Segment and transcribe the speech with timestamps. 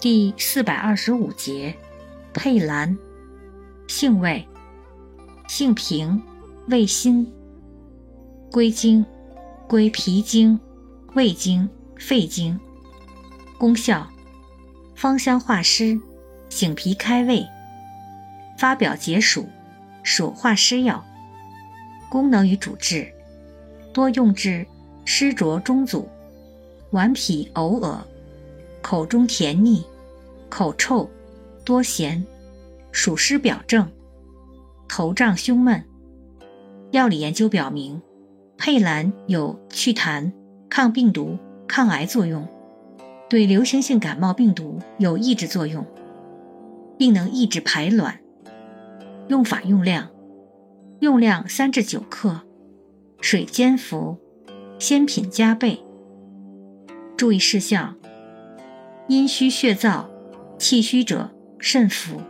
[0.00, 1.76] 第四百二十五节，
[2.32, 2.96] 佩兰，
[3.86, 4.48] 性味，
[5.46, 6.22] 性平，
[6.68, 7.30] 味辛，
[8.50, 9.04] 归经，
[9.68, 10.58] 归脾经、
[11.12, 11.68] 胃经、
[11.98, 12.58] 肺经。
[13.58, 14.08] 功效，
[14.94, 16.00] 芳香化湿，
[16.48, 17.46] 醒脾开胃，
[18.56, 19.46] 发表解暑，
[20.02, 21.04] 暑化湿药。
[22.08, 23.12] 功能与主治，
[23.92, 24.66] 多用治
[25.04, 26.08] 湿浊中阻、
[26.92, 28.02] 顽皮呕恶、
[28.90, 29.84] 口中甜腻。
[30.48, 31.08] 口臭、
[31.64, 32.24] 多涎、
[32.90, 33.88] 暑湿表症、
[34.88, 35.84] 头胀胸闷。
[36.90, 38.02] 药理研究表明，
[38.58, 40.32] 佩兰有祛痰、
[40.68, 42.48] 抗病毒、抗癌作用，
[43.28, 45.86] 对流行性感冒病毒有抑制作用，
[46.98, 48.18] 并能抑制排卵。
[49.28, 50.10] 用法用量：
[50.98, 52.40] 用量三至九克，
[53.20, 54.18] 水煎服，
[54.80, 55.80] 鲜品加倍。
[57.16, 57.96] 注意事项：
[59.10, 60.04] 阴虚血燥。
[60.56, 62.22] 气虚者慎服。